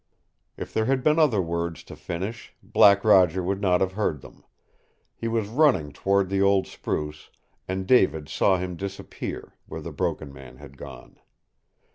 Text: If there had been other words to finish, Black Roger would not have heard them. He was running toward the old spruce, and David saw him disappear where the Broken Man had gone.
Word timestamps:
If 0.57 0.73
there 0.73 0.85
had 0.85 1.03
been 1.03 1.19
other 1.19 1.43
words 1.43 1.83
to 1.83 1.95
finish, 1.95 2.55
Black 2.63 3.03
Roger 3.05 3.43
would 3.43 3.61
not 3.61 3.81
have 3.81 3.91
heard 3.91 4.21
them. 4.21 4.43
He 5.13 5.27
was 5.27 5.47
running 5.47 5.91
toward 5.91 6.27
the 6.29 6.41
old 6.41 6.65
spruce, 6.65 7.29
and 7.67 7.85
David 7.85 8.27
saw 8.27 8.57
him 8.57 8.75
disappear 8.75 9.53
where 9.67 9.79
the 9.81 9.91
Broken 9.91 10.33
Man 10.33 10.57
had 10.57 10.75
gone. 10.75 11.19